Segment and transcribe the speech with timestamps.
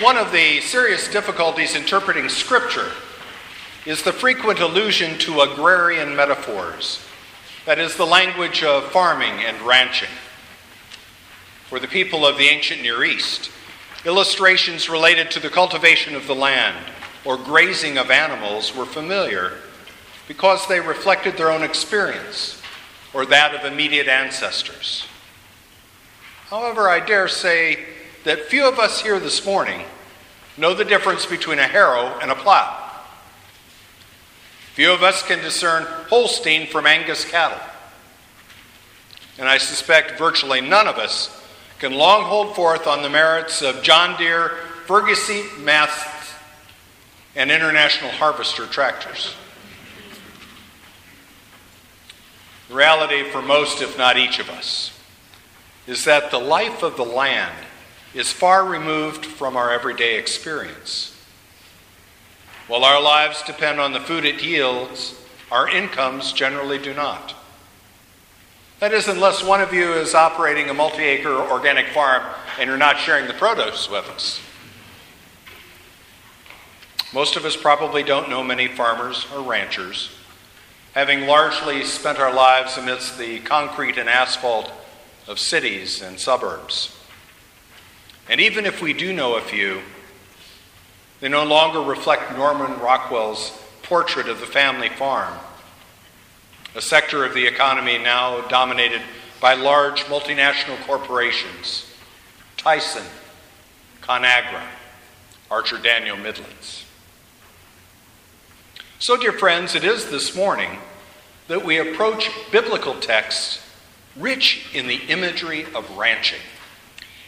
[0.00, 2.90] One of the serious difficulties interpreting Scripture
[3.84, 7.04] is the frequent allusion to agrarian metaphors,
[7.66, 10.08] that is, the language of farming and ranching.
[11.68, 13.50] For the people of the ancient Near East,
[14.06, 16.86] illustrations related to the cultivation of the land
[17.24, 19.52] or grazing of animals were familiar
[20.26, 22.60] because they reflected their own experience
[23.12, 25.06] or that of immediate ancestors.
[26.48, 27.84] However, I dare say
[28.24, 29.84] that few of us here this morning
[30.56, 32.78] know the difference between a harrow and a plow.
[34.74, 37.60] Few of us can discern Holstein from Angus cattle.
[39.38, 41.42] And I suspect virtually none of us
[41.78, 44.50] can long hold forth on the merits of John Deere,
[44.86, 46.32] Ferguson masts,
[47.34, 49.34] and International Harvester tractors.
[52.68, 54.98] The reality for most, if not each of us,
[55.86, 57.66] is that the life of the land
[58.14, 61.16] is far removed from our everyday experience.
[62.68, 65.14] While our lives depend on the food it yields,
[65.50, 67.34] our incomes generally do not.
[68.80, 72.24] That is, unless one of you is operating a multi acre organic farm
[72.58, 74.40] and you're not sharing the produce with us.
[77.12, 80.10] Most of us probably don't know many farmers or ranchers,
[80.94, 84.72] having largely spent our lives amidst the concrete and asphalt
[85.28, 86.98] of cities and suburbs.
[88.28, 89.80] And even if we do know a few,
[91.20, 95.34] they no longer reflect Norman Rockwell's portrait of the family farm
[96.74, 99.02] a sector of the economy now dominated
[99.40, 101.88] by large multinational corporations
[102.56, 103.04] Tyson,
[104.02, 104.62] ConAgra,
[105.50, 106.84] Archer Daniel Midlands.
[109.00, 110.78] So, dear friends, it is this morning
[111.48, 113.60] that we approach biblical texts
[114.16, 116.38] rich in the imagery of ranching.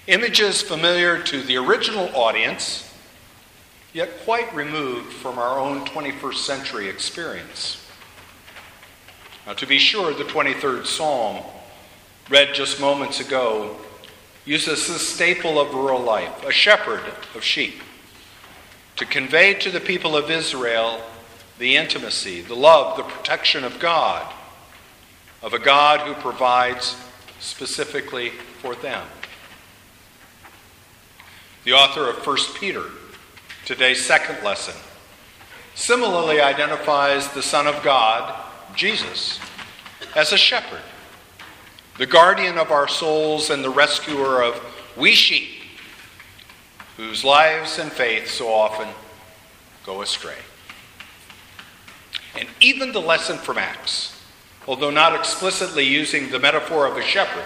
[0.07, 2.93] Images familiar to the original audience,
[3.95, 7.81] yet quite removed from our own 21st century experience.
[9.47, 11.43] Now, to be sure, the 23rd Psalm,
[12.29, 13.77] read just moments ago,
[14.45, 17.03] uses the staple of rural life, a shepherd
[17.35, 17.83] of sheep,
[18.97, 21.01] to convey to the people of Israel
[21.59, 24.31] the intimacy, the love, the protection of God,
[25.43, 26.97] of a God who provides
[27.39, 28.31] specifically
[28.61, 29.07] for them.
[31.65, 32.85] The author of 1 Peter,
[33.65, 34.75] today's second lesson,
[35.75, 38.39] similarly identifies the Son of God
[38.77, 39.41] Jesus,
[40.15, 40.83] as a shepherd,
[41.97, 44.61] the guardian of our souls and the rescuer of
[44.95, 45.63] we sheep,
[46.99, 48.89] whose lives and faith so often
[49.87, 50.37] go astray.
[52.39, 54.21] And even the lesson from Acts,
[54.69, 57.45] although not explicitly using the metaphor of a shepherd,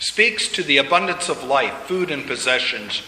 [0.00, 3.02] speaks to the abundance of life, food, and possessions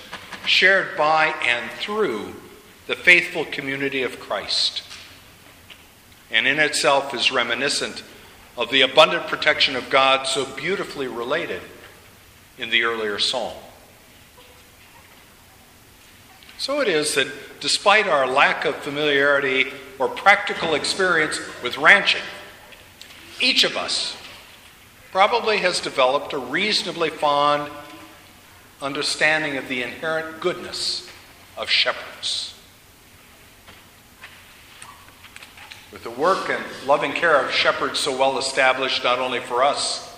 [0.47, 2.35] shared by and through
[2.87, 4.85] the faithful community of Christ
[6.33, 8.03] and in itself is reminiscent
[8.57, 11.61] of the abundant protection of God so beautifully related
[12.59, 13.53] in the earlier psalm.
[16.59, 17.29] So it is that
[17.61, 19.67] despite our lack of familiarity
[19.99, 22.23] or practical experience with ranching,
[23.41, 24.17] each of us
[25.13, 27.71] probably has developed a reasonably fond
[28.81, 31.09] understanding of the inherent goodness
[31.57, 32.55] of shepherds.
[35.93, 40.17] With the work and loving care of shepherds so well established, not only for us,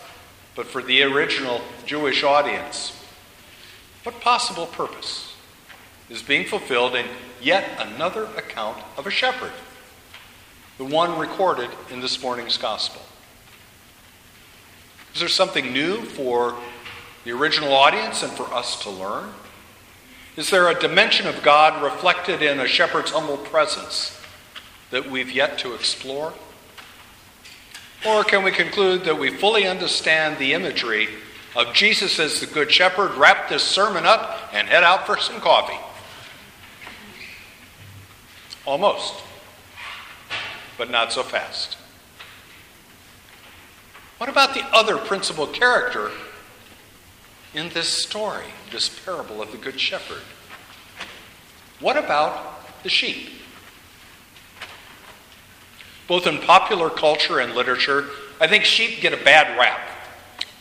[0.54, 2.96] but for the original Jewish audience,
[4.04, 5.34] what possible purpose
[6.08, 7.06] is being fulfilled in
[7.42, 9.52] yet another account of a shepherd,
[10.78, 13.02] the one recorded in this morning's gospel?
[15.14, 16.56] Is there something new for
[17.24, 19.32] the original audience and for us to learn?
[20.36, 24.20] Is there a dimension of God reflected in a shepherd's humble presence
[24.90, 26.32] that we've yet to explore?
[28.04, 31.08] Or can we conclude that we fully understand the imagery
[31.54, 35.40] of Jesus as the Good Shepherd, wrap this sermon up, and head out for some
[35.40, 35.78] coffee?
[38.66, 39.14] Almost,
[40.76, 41.76] but not so fast.
[44.18, 46.10] What about the other principal character
[47.52, 50.22] in this story, this parable of the Good Shepherd?
[51.80, 53.30] What about the sheep?
[56.06, 58.06] Both in popular culture and literature,
[58.40, 59.80] I think sheep get a bad rap,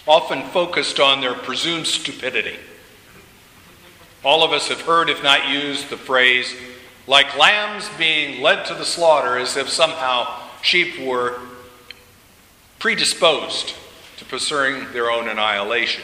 [0.08, 2.58] often focused on their presumed stupidity.
[4.24, 6.56] All of us have heard, if not used, the phrase,
[7.08, 11.40] like lambs being led to the slaughter, as if somehow sheep were
[12.84, 13.74] predisposed
[14.18, 16.04] to pursuing their own annihilation.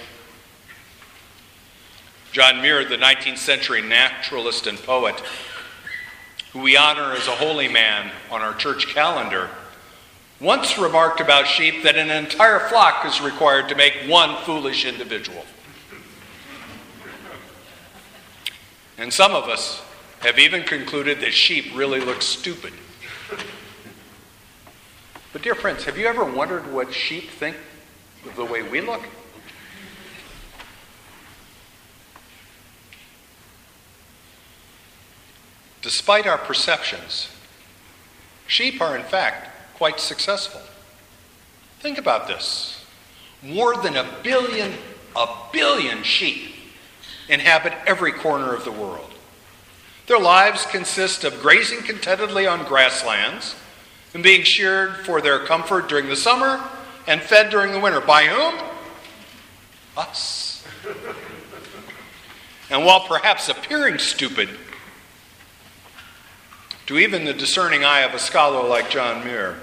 [2.31, 5.21] John Muir, the 19th century naturalist and poet,
[6.53, 9.49] who we honor as a holy man on our church calendar,
[10.39, 15.43] once remarked about sheep that an entire flock is required to make one foolish individual.
[18.97, 19.81] And some of us
[20.21, 22.71] have even concluded that sheep really look stupid.
[25.31, 27.55] But, dear friends, have you ever wondered what sheep think
[28.25, 29.03] of the way we look?
[35.81, 37.29] Despite our perceptions,
[38.47, 40.61] sheep are in fact quite successful.
[41.79, 42.83] Think about this.
[43.41, 44.73] More than a billion,
[45.15, 46.55] a billion sheep
[47.29, 49.13] inhabit every corner of the world.
[50.07, 53.55] Their lives consist of grazing contentedly on grasslands
[54.13, 56.63] and being sheared for their comfort during the summer
[57.07, 58.01] and fed during the winter.
[58.01, 58.59] By whom?
[59.97, 60.65] Us.
[62.69, 64.49] And while perhaps appearing stupid
[66.85, 69.57] to even the discerning eye of a scholar like John Muir,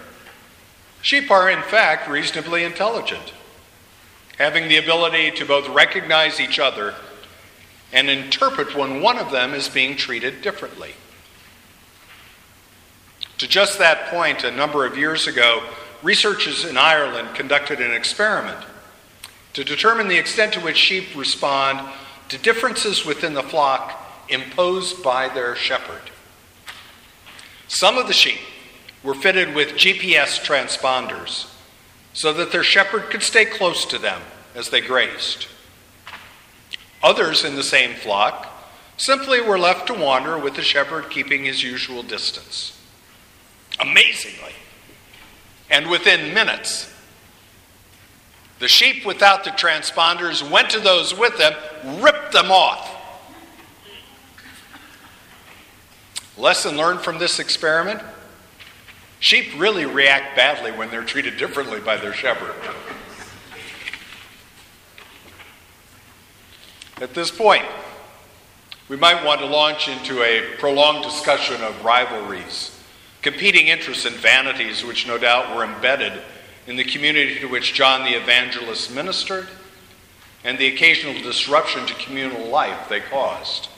[1.02, 3.32] sheep are in fact reasonably intelligent,
[4.38, 6.94] having the ability to both recognize each other
[7.92, 10.94] and interpret when one of them is being treated differently.
[13.38, 15.62] To just that point, a number of years ago,
[16.02, 18.64] researchers in Ireland conducted an experiment
[19.52, 21.86] to determine the extent to which sheep respond
[22.28, 26.10] to differences within the flock imposed by their shepherd.
[27.68, 28.40] Some of the sheep
[29.02, 31.50] were fitted with GPS transponders
[32.12, 34.22] so that their shepherd could stay close to them
[34.54, 35.46] as they grazed.
[37.02, 38.48] Others in the same flock
[38.96, 42.75] simply were left to wander with the shepherd keeping his usual distance.
[43.80, 44.52] Amazingly,
[45.70, 46.92] and within minutes,
[48.58, 51.54] the sheep without the transponders went to those with them,
[52.02, 52.92] ripped them off.
[56.38, 58.02] Lesson learned from this experiment
[59.20, 62.54] sheep really react badly when they're treated differently by their shepherd.
[67.00, 67.64] At this point,
[68.88, 72.75] we might want to launch into a prolonged discussion of rivalries,
[73.26, 76.12] competing interests, and vanities which no doubt were embedded
[76.68, 79.48] in the community to which John the Evangelist ministered,
[80.44, 83.68] and the occasional disruption to communal life they caused.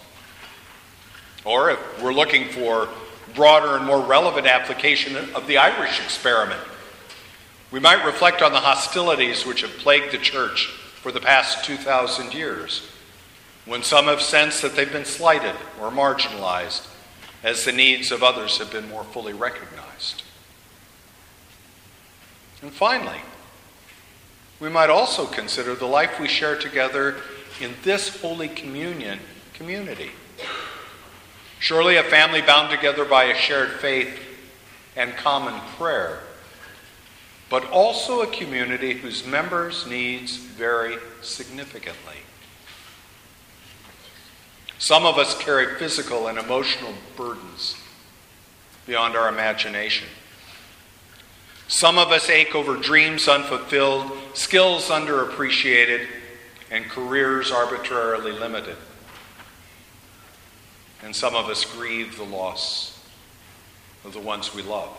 [1.46, 2.90] Or if we're looking for
[3.34, 6.60] broader and more relevant application of the Irish experiment,
[7.70, 10.66] we might reflect on the hostilities which have plagued the church
[11.00, 12.86] for the past 2,000 years
[13.64, 16.86] when some have sensed that they've been slighted or marginalized
[17.42, 20.22] as the needs of others have been more fully recognized.
[22.62, 23.20] And finally,
[24.60, 27.16] we might also consider the life we share together
[27.60, 29.20] in this Holy Communion
[29.54, 30.10] community.
[31.60, 34.20] Surely, a family bound together by a shared faith
[34.96, 36.20] and common prayer,
[37.48, 42.16] but also a community whose members' needs vary significantly.
[44.78, 47.76] Some of us carry physical and emotional burdens
[48.86, 50.06] beyond our imagination.
[51.66, 56.06] Some of us ache over dreams unfulfilled, skills underappreciated,
[56.70, 58.76] and careers arbitrarily limited.
[61.02, 63.04] And some of us grieve the loss
[64.04, 64.90] of the ones we love.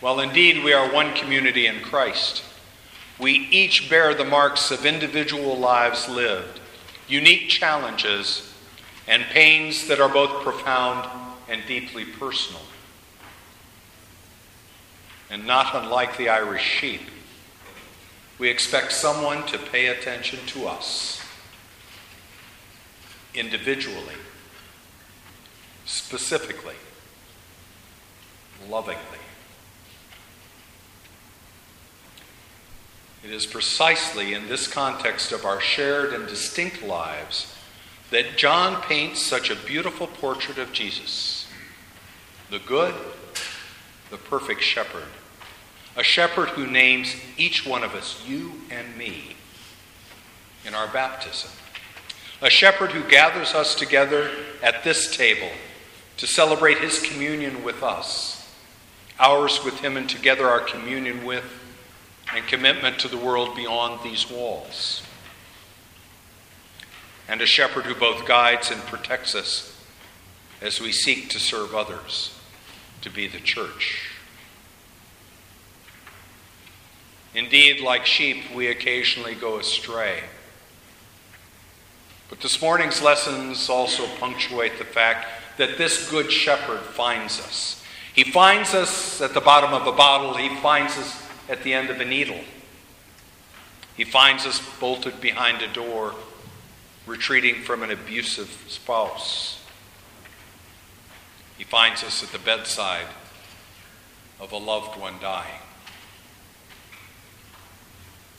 [0.00, 2.42] While indeed we are one community in Christ,
[3.18, 6.60] we each bear the marks of individual lives lived
[7.08, 8.52] unique challenges,
[9.08, 11.08] and pains that are both profound
[11.48, 12.62] and deeply personal.
[15.30, 17.02] And not unlike the Irish sheep,
[18.38, 21.20] we expect someone to pay attention to us
[23.34, 24.14] individually,
[25.84, 26.74] specifically,
[28.68, 29.25] lovingly.
[33.26, 37.52] It is precisely in this context of our shared and distinct lives
[38.10, 41.48] that John paints such a beautiful portrait of Jesus,
[42.50, 42.94] the good,
[44.10, 45.08] the perfect shepherd,
[45.96, 49.34] a shepherd who names each one of us, you and me,
[50.64, 51.50] in our baptism,
[52.40, 54.30] a shepherd who gathers us together
[54.62, 55.50] at this table
[56.18, 58.48] to celebrate his communion with us,
[59.18, 61.64] ours with him, and together our communion with
[62.34, 65.02] and commitment to the world beyond these walls.
[67.28, 69.76] And a shepherd who both guides and protects us
[70.60, 72.38] as we seek to serve others,
[73.02, 74.10] to be the church.
[77.34, 80.20] Indeed, like sheep, we occasionally go astray.
[82.28, 85.26] But this morning's lessons also punctuate the fact
[85.58, 87.82] that this good shepherd finds us.
[88.14, 91.90] He finds us at the bottom of a bottle, he finds us at the end
[91.90, 92.40] of a needle.
[93.96, 96.14] He finds us bolted behind a door,
[97.06, 99.64] retreating from an abusive spouse.
[101.56, 103.06] He finds us at the bedside
[104.38, 105.60] of a loved one dying.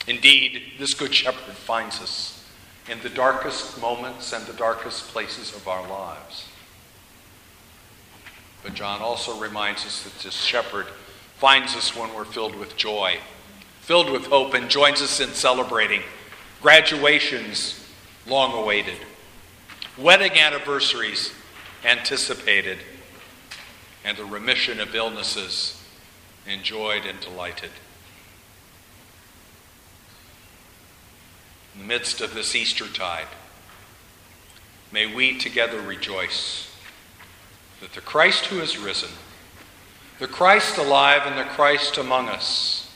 [0.06, 2.46] Indeed, this Good Shepherd finds us
[2.88, 6.46] in the darkest moments and the darkest places of our lives.
[8.62, 10.86] But John also reminds us that this shepherd
[11.38, 13.18] finds us when we're filled with joy,
[13.80, 16.02] filled with hope, and joins us in celebrating
[16.60, 17.88] graduations
[18.26, 18.98] long awaited,
[19.96, 21.32] wedding anniversaries
[21.84, 22.78] anticipated,
[24.04, 25.80] and the remission of illnesses
[26.46, 27.70] enjoyed and delighted.
[31.74, 33.28] In the midst of this Eastertide,
[34.90, 36.68] may we together rejoice
[37.80, 39.10] that the Christ who is risen,
[40.18, 42.90] the Christ alive, and the Christ among us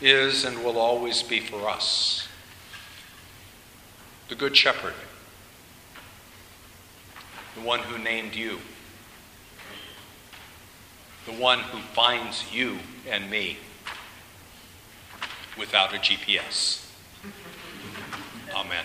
[0.00, 2.28] is and will always be for us
[4.28, 4.92] the Good Shepherd,
[7.54, 8.58] the one who named you,
[11.24, 13.56] the one who finds you and me
[15.58, 16.86] without a GPS.
[18.54, 18.84] Amen.